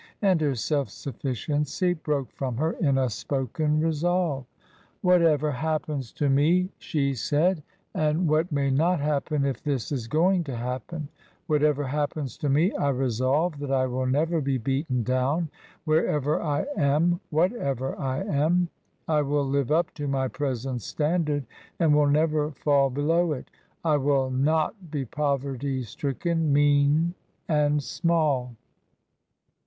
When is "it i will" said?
23.33-24.31